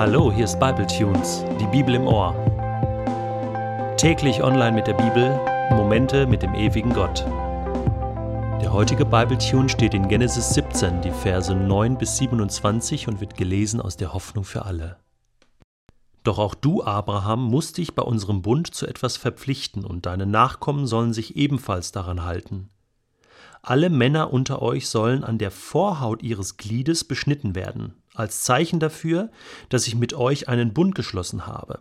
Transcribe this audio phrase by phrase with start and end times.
[0.00, 2.34] Hallo, hier ist Bible Tunes, die Bibel im Ohr.
[3.98, 5.38] Täglich online mit der Bibel,
[5.72, 7.26] Momente mit dem ewigen Gott.
[8.62, 13.36] Der heutige Bible Tune steht in Genesis 17, die Verse 9 bis 27 und wird
[13.36, 14.96] gelesen aus der Hoffnung für alle.
[16.24, 20.86] Doch auch du, Abraham, musst dich bei unserem Bund zu etwas verpflichten, und deine Nachkommen
[20.86, 22.70] sollen sich ebenfalls daran halten.
[23.60, 29.30] Alle Männer unter euch sollen an der Vorhaut ihres Gliedes beschnitten werden, als Zeichen dafür,
[29.68, 31.80] dass ich mit euch einen Bund geschlossen habe.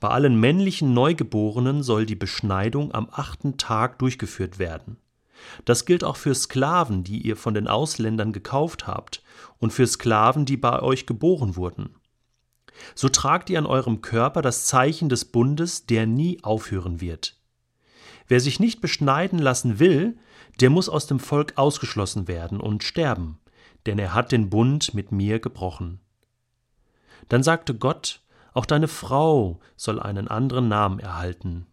[0.00, 4.96] Bei allen männlichen Neugeborenen soll die Beschneidung am achten Tag durchgeführt werden.
[5.64, 9.22] Das gilt auch für Sklaven, die ihr von den Ausländern gekauft habt,
[9.58, 11.94] und für Sklaven, die bei euch geboren wurden.
[12.94, 17.36] So tragt ihr an eurem Körper das Zeichen des Bundes, der nie aufhören wird.
[18.28, 20.18] Wer sich nicht beschneiden lassen will,
[20.60, 23.38] der muss aus dem Volk ausgeschlossen werden und sterben,
[23.88, 26.00] denn er hat den Bund mit mir gebrochen.
[27.30, 28.20] Dann sagte Gott,
[28.52, 31.66] auch deine Frau soll einen anderen Namen erhalten.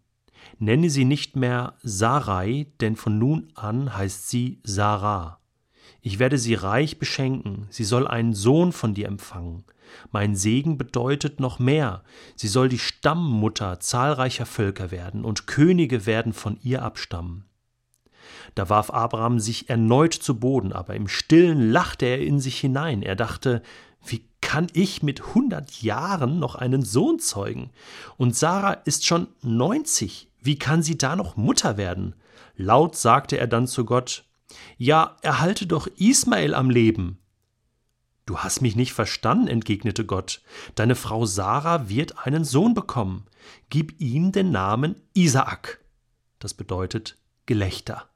[0.57, 5.39] Nenne sie nicht mehr Sarai, denn von nun an heißt sie Sarah.
[6.01, 9.65] Ich werde sie reich beschenken, sie soll einen Sohn von dir empfangen.
[10.13, 12.01] Mein Segen bedeutet noch mehr,
[12.37, 17.43] sie soll die Stammmutter zahlreicher Völker werden, und Könige werden von ihr abstammen.
[18.55, 23.01] Da warf Abraham sich erneut zu Boden, aber im stillen lachte er in sich hinein.
[23.01, 23.61] Er dachte,
[24.05, 27.71] wie kann ich mit hundert Jahren noch einen Sohn zeugen?
[28.17, 30.29] Und Sarah ist schon neunzig.
[30.41, 32.15] Wie kann sie da noch Mutter werden?
[32.55, 34.25] Laut sagte er dann zu Gott,
[34.77, 37.17] Ja, erhalte doch Ismael am Leben.
[38.25, 40.41] Du hast mich nicht verstanden, entgegnete Gott.
[40.73, 43.25] Deine Frau Sarah wird einen Sohn bekommen.
[43.69, 45.79] Gib ihm den Namen Isaak.
[46.39, 48.09] Das bedeutet Gelächter.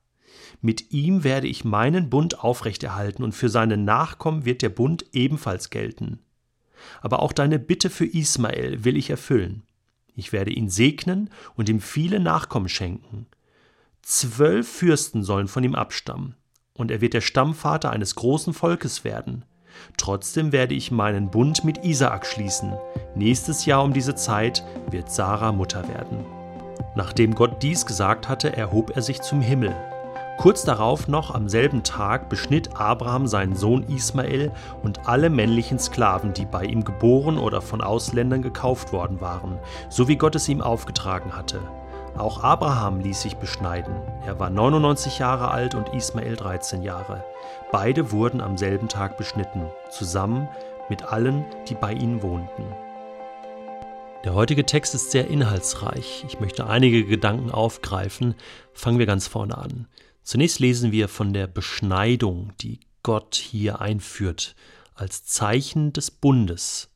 [0.62, 5.70] Mit ihm werde ich meinen Bund aufrechterhalten und für seine Nachkommen wird der Bund ebenfalls
[5.70, 6.20] gelten.
[7.02, 9.64] Aber auch deine Bitte für Ismael will ich erfüllen.
[10.16, 13.26] Ich werde ihn segnen und ihm viele Nachkommen schenken.
[14.02, 16.36] Zwölf Fürsten sollen von ihm abstammen,
[16.74, 19.46] und er wird der Stammvater eines großen Volkes werden.
[19.98, 22.74] Trotzdem werde ich meinen Bund mit Isaak schließen.
[23.16, 26.26] Nächstes Jahr um diese Zeit wird Sarah Mutter werden.
[26.96, 29.74] Nachdem Gott dies gesagt hatte, erhob er sich zum Himmel
[30.40, 36.32] Kurz darauf noch am selben Tag beschnitt Abraham seinen Sohn Ismael und alle männlichen Sklaven,
[36.32, 40.62] die bei ihm geboren oder von Ausländern gekauft worden waren, so wie Gott es ihm
[40.62, 41.60] aufgetragen hatte.
[42.18, 43.94] Auch Abraham ließ sich beschneiden.
[44.26, 47.26] Er war 99 Jahre alt und Ismael 13 Jahre.
[47.74, 50.48] Beide wurden am selben Tag beschnitten, zusammen
[50.88, 52.64] mit allen, die bei ihnen wohnten.
[54.24, 56.24] Der heutige Text ist sehr inhaltsreich.
[56.30, 58.36] Ich möchte einige Gedanken aufgreifen.
[58.72, 59.88] Fangen wir ganz vorne an.
[60.30, 64.56] Zunächst lesen wir von der Beschneidung, die Gott hier einführt,
[64.94, 66.92] als Zeichen des Bundes.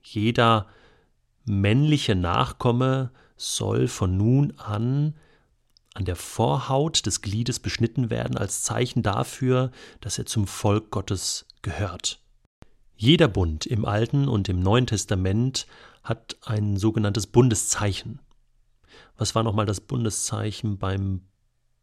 [0.00, 0.68] Jeder
[1.44, 5.16] männliche Nachkomme soll von nun an
[5.94, 11.46] an der Vorhaut des Gliedes beschnitten werden, als Zeichen dafür, dass er zum Volk Gottes
[11.62, 12.22] gehört.
[12.94, 15.66] Jeder Bund im Alten und im Neuen Testament
[16.04, 18.20] hat ein sogenanntes Bundeszeichen.
[19.16, 21.22] Was war nochmal das Bundeszeichen beim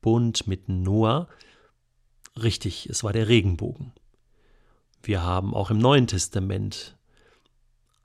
[0.02, 1.28] Bund mit Noah.
[2.42, 3.92] Richtig, es war der Regenbogen.
[5.04, 6.98] Wir haben auch im Neuen Testament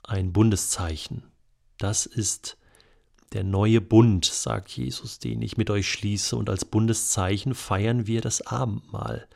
[0.02, 1.24] ein Bundeszeichen.
[1.78, 2.56] Das ist
[3.32, 8.20] der neue Bund, sagt Jesus, den ich mit euch schließe, und als Bundeszeichen feiern wir
[8.20, 9.26] das Abendmahl,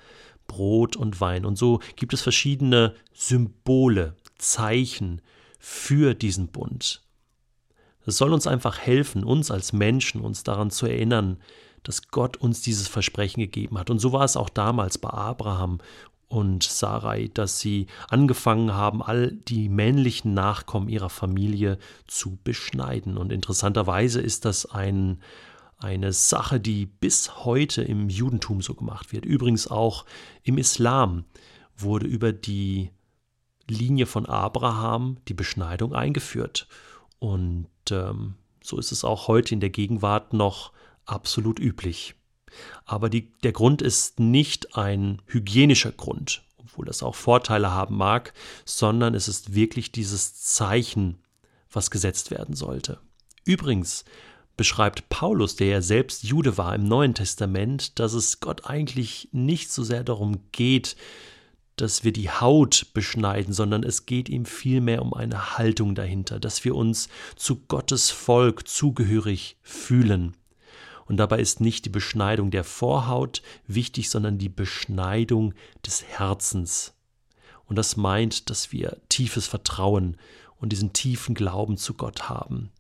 [0.46, 1.44] Brot und Wein.
[1.44, 5.20] Und so gibt es verschiedene Symbole, Zeichen
[5.58, 7.02] für diesen Bund.
[8.06, 11.38] Es soll uns einfach helfen, uns als Menschen, uns daran zu erinnern,
[11.88, 13.88] dass Gott uns dieses Versprechen gegeben hat.
[13.88, 15.78] Und so war es auch damals bei Abraham
[16.28, 23.16] und Sarai, dass sie angefangen haben, all die männlichen Nachkommen ihrer Familie zu beschneiden.
[23.16, 25.22] Und interessanterweise ist das ein,
[25.78, 29.24] eine Sache, die bis heute im Judentum so gemacht wird.
[29.24, 30.04] Übrigens auch
[30.42, 31.24] im Islam
[31.74, 32.90] wurde über die
[33.66, 36.68] Linie von Abraham die Beschneidung eingeführt.
[37.18, 40.72] Und ähm, so ist es auch heute in der Gegenwart noch
[41.08, 42.14] absolut üblich.
[42.84, 48.32] Aber die, der Grund ist nicht ein hygienischer Grund, obwohl das auch Vorteile haben mag,
[48.64, 51.18] sondern es ist wirklich dieses Zeichen,
[51.70, 52.98] was gesetzt werden sollte.
[53.44, 54.04] Übrigens
[54.56, 59.70] beschreibt Paulus, der ja selbst Jude war im Neuen Testament, dass es Gott eigentlich nicht
[59.70, 60.96] so sehr darum geht,
[61.76, 66.64] dass wir die Haut beschneiden, sondern es geht ihm vielmehr um eine Haltung dahinter, dass
[66.64, 70.34] wir uns zu Gottes Volk zugehörig fühlen,
[71.08, 76.94] und dabei ist nicht die Beschneidung der Vorhaut wichtig, sondern die Beschneidung des Herzens.
[77.64, 80.16] Und das meint, dass wir tiefes Vertrauen
[80.58, 82.70] und diesen tiefen Glauben zu Gott haben.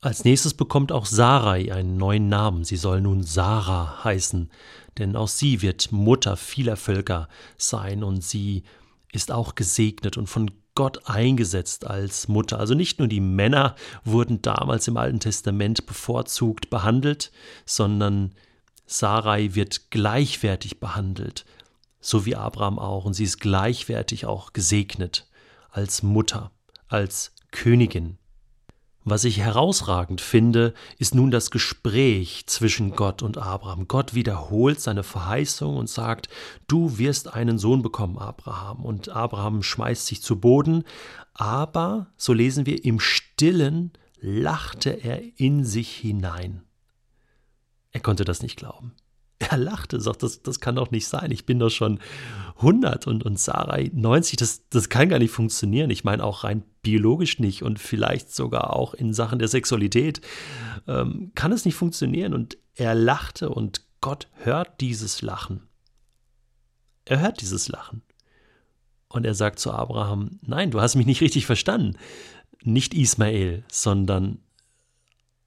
[0.00, 2.64] Als nächstes bekommt auch Sarai einen neuen Namen.
[2.64, 4.50] Sie soll nun Sarah heißen,
[4.96, 8.62] denn auch sie wird Mutter vieler Völker sein und sie
[9.12, 12.60] ist auch gesegnet und von Gott eingesetzt als Mutter.
[12.60, 17.32] Also nicht nur die Männer wurden damals im Alten Testament bevorzugt behandelt,
[17.66, 18.32] sondern
[18.86, 21.44] Sarai wird gleichwertig behandelt,
[21.98, 25.26] so wie Abraham auch, und sie ist gleichwertig auch gesegnet
[25.70, 26.52] als Mutter,
[26.86, 28.16] als Königin.
[29.10, 33.88] Was ich herausragend finde, ist nun das Gespräch zwischen Gott und Abraham.
[33.88, 36.28] Gott wiederholt seine Verheißung und sagt,
[36.66, 38.84] du wirst einen Sohn bekommen, Abraham.
[38.84, 40.84] Und Abraham schmeißt sich zu Boden,
[41.32, 46.64] aber, so lesen wir, im stillen lachte er in sich hinein.
[47.92, 48.94] Er konnte das nicht glauben.
[49.40, 51.30] Er lachte, sagt, das, das kann doch nicht sein.
[51.30, 52.00] Ich bin doch schon
[52.56, 54.36] 100 und, und Sarai 90.
[54.36, 55.90] Das, das kann gar nicht funktionieren.
[55.90, 60.20] Ich meine auch rein biologisch nicht und vielleicht sogar auch in Sachen der Sexualität
[60.88, 62.34] ähm, kann es nicht funktionieren.
[62.34, 65.68] Und er lachte und Gott hört dieses Lachen.
[67.04, 68.02] Er hört dieses Lachen.
[69.08, 71.96] Und er sagt zu Abraham, nein, du hast mich nicht richtig verstanden.
[72.62, 74.40] Nicht Ismael, sondern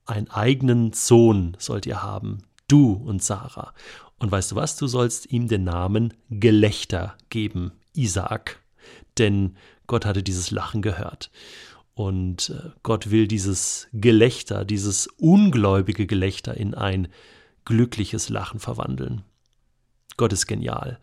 [0.06, 3.74] einen eigenen Sohn sollt ihr haben, du und Sarah.
[4.18, 8.60] Und weißt du was, du sollst ihm den Namen Gelächter geben, Isaak.
[9.18, 9.58] Denn
[9.88, 11.32] Gott hatte dieses Lachen gehört.
[11.94, 17.10] Und äh, Gott will dieses Gelächter, dieses ungläubige Gelächter in ein
[17.66, 19.24] glückliches Lachen verwandeln.
[20.18, 21.00] Gott ist genial.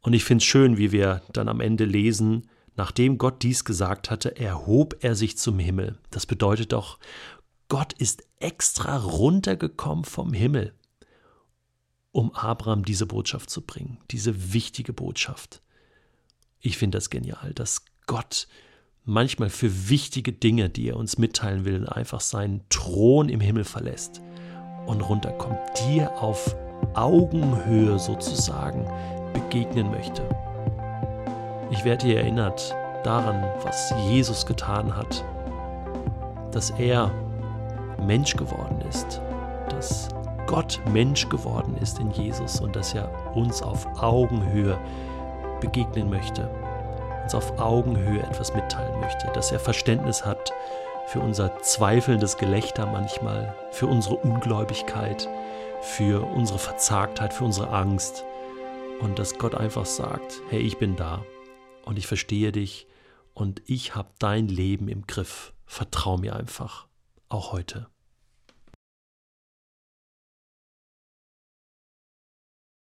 [0.00, 4.10] Und ich finde es schön, wie wir dann am Ende lesen, nachdem Gott dies gesagt
[4.10, 5.98] hatte, erhob er sich zum Himmel.
[6.10, 6.98] Das bedeutet doch,
[7.68, 10.72] Gott ist extra runtergekommen vom Himmel
[12.12, 15.62] um Abraham diese Botschaft zu bringen, diese wichtige Botschaft.
[16.60, 18.48] Ich finde das genial, dass Gott
[19.04, 24.20] manchmal für wichtige Dinge, die er uns mitteilen will, einfach seinen Thron im Himmel verlässt
[24.86, 26.56] und runterkommt, dir auf
[26.94, 28.84] Augenhöhe sozusagen
[29.32, 30.28] begegnen möchte.
[31.70, 32.74] Ich werde hier erinnert
[33.04, 35.24] daran, was Jesus getan hat,
[36.52, 37.10] dass er
[38.04, 39.20] Mensch geworden ist,
[39.68, 40.08] dass
[40.50, 44.76] Gott Mensch geworden ist in Jesus und dass er uns auf Augenhöhe
[45.60, 46.50] begegnen möchte,
[47.22, 50.52] uns auf Augenhöhe etwas mitteilen möchte, dass er Verständnis hat
[51.06, 55.28] für unser zweifelndes Gelächter manchmal, für unsere Ungläubigkeit,
[55.82, 58.24] für unsere Verzagtheit, für unsere Angst
[58.98, 61.24] und dass Gott einfach sagt, hey, ich bin da
[61.84, 62.88] und ich verstehe dich
[63.34, 65.52] und ich habe dein Leben im Griff.
[65.64, 66.88] Vertrau mir einfach,
[67.28, 67.86] auch heute.